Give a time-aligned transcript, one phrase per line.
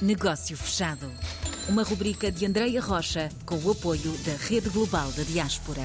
[0.00, 1.10] Negócio Fechado.
[1.68, 5.82] Uma rubrica de Andreia Rocha com o apoio da Rede Global da Diaspora.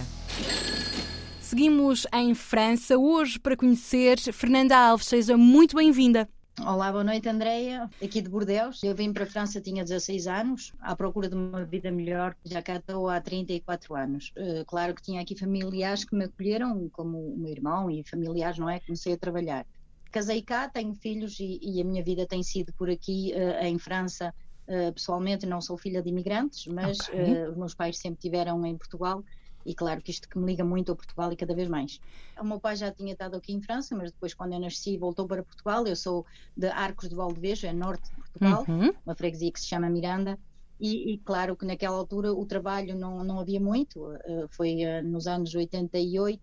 [1.41, 5.07] Seguimos em França hoje para conhecer Fernanda Alves.
[5.07, 6.29] Seja muito bem-vinda.
[6.61, 7.89] Olá, boa noite, Andreia.
[8.03, 8.83] Aqui de Bordeaux.
[8.83, 12.35] Eu vim para a França, tinha 16 anos, à procura de uma vida melhor.
[12.45, 14.31] Já cá estou há 34 anos.
[14.37, 18.59] Uh, claro que tinha aqui familiares que me acolheram, como o meu irmão e familiares,
[18.59, 18.79] não é?
[18.79, 19.65] Comecei a trabalhar.
[20.13, 23.77] Casei cá, tenho filhos e, e a minha vida tem sido por aqui, uh, em
[23.77, 24.33] França.
[24.65, 27.47] Uh, pessoalmente, não sou filha de imigrantes, mas okay.
[27.49, 29.21] os meus pais sempre tiveram em Portugal
[29.65, 31.99] e claro que isto que me liga muito a Portugal e cada vez mais.
[32.39, 35.27] O meu pai já tinha estado aqui em França, mas depois, quando eu nasci, voltou
[35.27, 35.85] para Portugal.
[35.87, 36.25] Eu sou
[36.55, 38.93] de Arcos de Valdevejo, é norte de Portugal, uhum.
[39.05, 40.37] uma freguesia que se chama Miranda.
[40.79, 44.03] E, e, claro que naquela altura o trabalho não, não havia muito.
[44.03, 46.41] Uh, foi uh, nos anos 88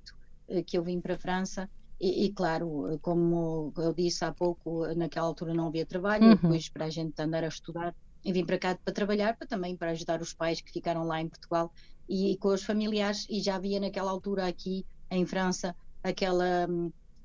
[0.48, 1.68] uh, que eu vim para a França.
[2.00, 6.24] E, e, claro, como eu disse há pouco, naquela altura não havia trabalho.
[6.24, 6.34] Uhum.
[6.34, 9.76] Depois, para a gente andar a estudar, e vim para cá para trabalhar, para também
[9.76, 11.72] para ajudar os pais que ficaram lá em Portugal
[12.08, 16.66] e, e com os familiares, e já havia naquela altura aqui em França aquela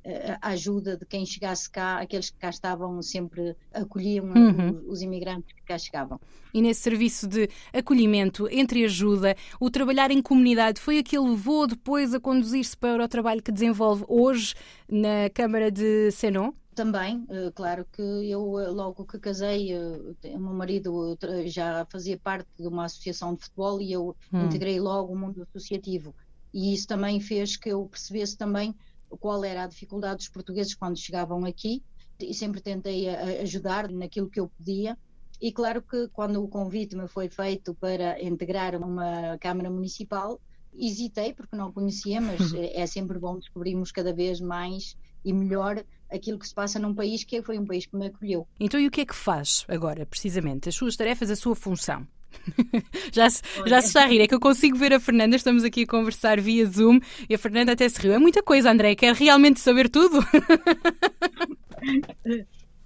[0.06, 4.70] uh, ajuda de quem chegasse cá, aqueles que cá estavam sempre acolhiam uhum.
[4.70, 6.20] os, os, imigrantes que cá chegavam.
[6.54, 12.14] E nesse serviço de acolhimento, entre ajuda, o trabalhar em comunidade foi aquele levou depois
[12.14, 14.54] a conduzir-se para o trabalho que desenvolve hoje
[14.90, 16.52] na Câmara de Senon?
[16.76, 22.18] Também, eh, claro que eu eh, logo que casei, eh, o meu marido já fazia
[22.18, 24.46] parte de uma associação de futebol e eu hum.
[24.46, 26.14] integrei logo o mundo associativo.
[26.54, 28.76] E isso também fez que eu percebesse também
[29.10, 31.84] qual era a dificuldade dos portugueses quando chegavam aqui
[32.20, 34.98] e sempre tentei ajudar naquilo que eu podia.
[35.42, 40.40] E claro que quando o convite me foi feito para integrar uma Câmara Municipal,
[40.74, 46.40] hesitei porque não conhecia, mas é sempre bom descobrirmos cada vez mais e melhor aquilo
[46.40, 48.48] que se passa num país que foi um país que me acolheu.
[48.60, 50.70] Então, e o que é que faz agora, precisamente?
[50.70, 52.08] As suas tarefas, a sua função?
[53.12, 55.64] já, se, já se está a rir, é que eu consigo ver a Fernanda, estamos
[55.64, 57.00] aqui a conversar via Zoom
[57.30, 58.14] e a Fernanda até se riu.
[58.14, 60.20] É muita coisa, André, quer realmente saber tudo?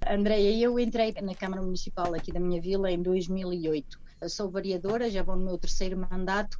[0.08, 4.00] Andréia, eu entrei na Câmara Municipal aqui da minha vila em 2008.
[4.22, 6.60] Eu sou variadora, já vou no meu terceiro mandato.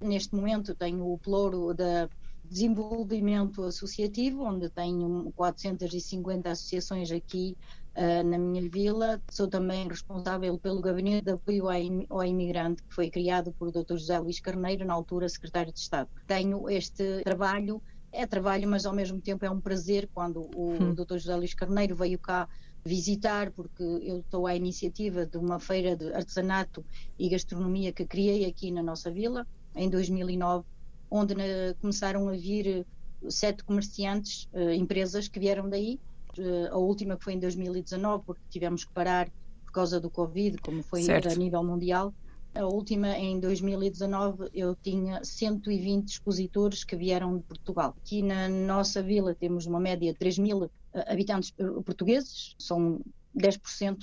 [0.00, 2.08] Neste momento tenho o ploro da
[2.44, 7.56] desenvolvimento associativo, onde tenho 450 associações aqui
[7.98, 9.20] uh, na minha vila.
[9.30, 11.66] Sou também responsável pelo Gabinete de Apoio
[12.08, 13.96] ao Imigrante, que foi criado por Dr.
[13.96, 16.08] José Luís Carneiro, na altura secretário de Estado.
[16.26, 17.82] Tenho este trabalho,
[18.12, 20.94] é trabalho, mas ao mesmo tempo é um prazer quando o hum.
[20.94, 21.18] Dr.
[21.18, 22.48] José Luís Carneiro veio cá
[22.84, 26.84] visitar, porque eu estou à iniciativa de uma feira de artesanato
[27.18, 30.64] e gastronomia que criei aqui na nossa vila, em 2009
[31.10, 31.34] onde
[31.80, 32.86] começaram a vir
[33.28, 35.98] sete comerciantes, uh, empresas que vieram daí.
[36.38, 39.28] Uh, a última que foi em 2019, porque tivemos que parar
[39.64, 41.28] por causa do Covid, como foi certo.
[41.28, 42.14] a nível mundial.
[42.54, 47.94] A última, em 2019, eu tinha 120 expositores que vieram de Portugal.
[47.98, 50.70] Aqui na nossa vila temos uma média de 3 mil
[51.06, 51.52] habitantes
[51.84, 53.00] portugueses, são
[53.36, 53.98] 10%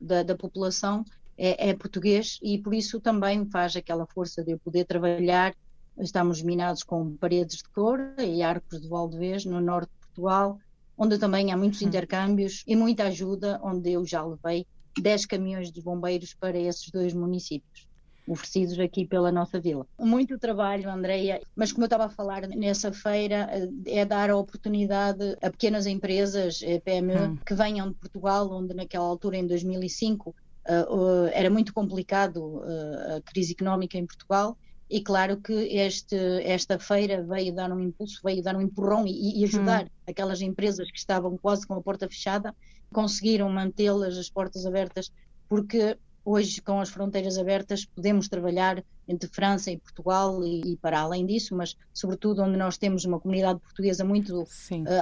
[0.00, 1.04] da, da população
[1.36, 5.54] é, é português e por isso também faz aquela força de eu poder trabalhar
[6.00, 10.58] Estamos minados com paredes de cor e arcos de Valdevez, no norte de Portugal,
[10.98, 11.86] onde também há muitos hum.
[11.86, 14.66] intercâmbios e muita ajuda, onde eu já levei
[15.00, 17.86] 10 caminhões de bombeiros para esses dois municípios
[18.26, 19.86] oferecidos aqui pela nossa vila.
[19.98, 23.48] Muito trabalho, Andreia, mas como eu estava a falar nessa feira,
[23.86, 27.38] é dar a oportunidade a pequenas empresas, eh, PME, hum.
[27.44, 30.34] que venham de Portugal, onde naquela altura, em 2005,
[30.66, 30.86] eh,
[31.32, 34.58] era muito complicado eh, a crise económica em Portugal
[34.90, 39.40] e claro que este, esta feira veio dar um impulso, veio dar um empurrão e,
[39.40, 39.88] e ajudar hum.
[40.06, 42.54] aquelas empresas que estavam quase com a porta fechada,
[42.92, 45.12] conseguiram mantê-las as portas abertas,
[45.48, 51.00] porque hoje com as fronteiras abertas podemos trabalhar entre França e Portugal e, e para
[51.00, 54.46] além disso, mas sobretudo onde nós temos uma comunidade portuguesa muito uh,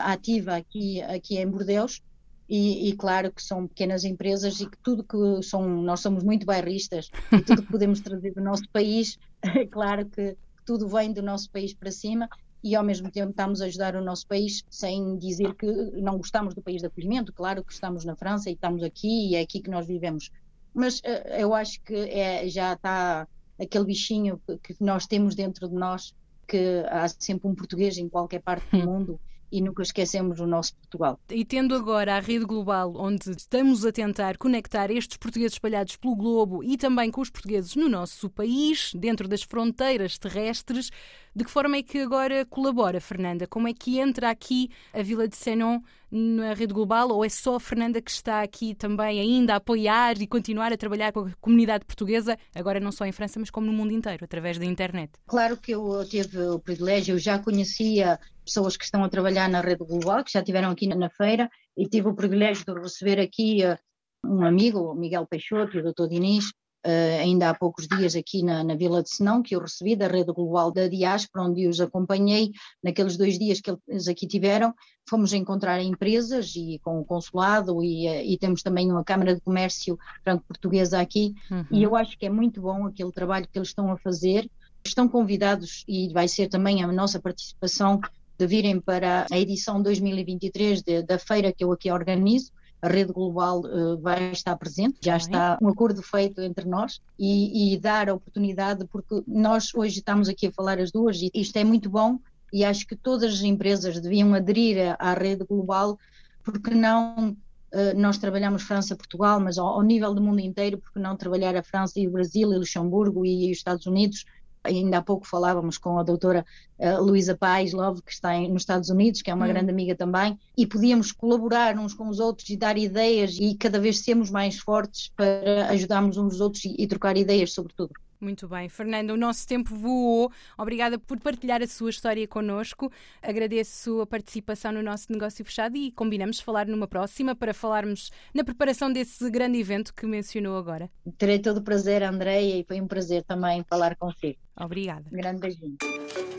[0.03, 2.03] ativa aqui, aqui em Bordeaux,
[2.49, 6.47] e, e, claro que são pequenas empresas e que tudo que são, nós somos muito
[6.47, 11.23] bairristas e tudo que podemos trazer do nosso país, é claro que tudo vem do
[11.23, 12.29] nosso país para cima
[12.63, 15.67] e ao mesmo tempo estamos a ajudar o nosso país sem dizer que
[16.01, 19.37] não gostamos do país de acolhimento, claro que estamos na França e estamos aqui e
[19.37, 20.31] é aqui que nós vivemos,
[20.75, 23.29] mas uh, eu acho que é, já está
[23.61, 26.15] aquele bichinho que, que nós temos dentro de nós
[26.47, 29.21] que há sempre um português em qualquer parte do mundo
[29.51, 31.19] e nunca esquecemos o nosso Portugal.
[31.31, 36.17] E tendo agora a rede global, onde estamos a tentar conectar estes portugueses espalhados pelo
[36.17, 40.91] globo e também com os portugueses no nosso país, dentro das fronteiras terrestres,
[41.37, 43.47] De que forma é que agora colabora, Fernanda?
[43.47, 45.81] Como é que entra aqui a Vila de Senon
[46.11, 50.19] na rede global ou é só a Fernanda que está aqui também ainda a apoiar
[50.19, 53.67] e continuar a trabalhar com a comunidade portuguesa, agora não só em França, mas como
[53.67, 55.13] no mundo inteiro, através da internet?
[55.27, 59.61] Claro que eu tive o privilégio, eu já conhecia pessoas que estão a trabalhar na
[59.61, 63.63] rede global, que já estiveram aqui na feira, e tive o privilégio de receber aqui
[63.63, 63.79] eh,
[64.25, 66.09] um amigo, o Miguel Peixoto e o Dr.
[66.09, 66.51] Diniz,
[66.87, 70.07] Uh, ainda há poucos dias aqui na, na, Vila de Senão, que eu recebi da
[70.07, 74.73] Rede Global da Diáspora, onde os acompanhei naqueles dois dias que eles aqui tiveram.
[75.11, 79.41] Fomos encontrar empresas e com o consulado e, uh, e temos também uma Câmara de
[79.41, 81.67] Comércio franco-portuguesa aqui uhum.
[81.73, 84.49] e eu acho que é muito bom aquele trabalho que eles estão a fazer.
[84.85, 88.01] Estão convidados e vai ser também a nossa participação
[88.39, 93.13] de virem para a edição 2023 de, da feira que eu aqui organizo a rede
[93.13, 98.09] global uh, vai estar presente, já está um acordo feito entre nós e, e, dar
[98.09, 101.89] a oportunidade, porque nós hoje estamos aqui a falar as duas e isto é muito
[101.89, 102.19] bom
[102.53, 105.99] e acho que todas as empresas deviam aderir à rede global,
[106.45, 111.57] porque não uh, nós trabalhamos França-Portugal, mas ao, nível do mundo inteiro, porque não trabalhar
[111.57, 114.25] a França e o Brasil e Luxemburgo e os Estados Unidos
[114.67, 116.45] ainda há pouco falávamos com a doutora
[116.79, 119.49] uh, Luísa Pais Love, que está em, nos Estados Unidos, que é uma hum.
[119.49, 123.79] grande amiga também, e podíamos colaborar uns com os outros e dar ideias e cada
[123.79, 127.93] vez sermos mais fortes para ajudarmos uns aos outros e, e trocar ideias sobre tudo.
[128.21, 130.31] Muito bem, Fernando, o nosso tempo voou.
[130.57, 132.91] Obrigada por partilhar a sua história connosco.
[133.23, 138.45] Agradeço a participação no nosso negócio fechado e combinamos falar numa próxima para falarmos na
[138.45, 140.91] preparação desse grande evento que mencionou agora.
[141.19, 144.39] Terei todo o prazer, Andréia, e foi um prazer também falar consigo.
[144.59, 145.05] Obrigada.
[145.13, 145.77] Um grande beijinho.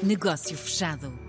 [0.03, 1.26] Negócio fechado.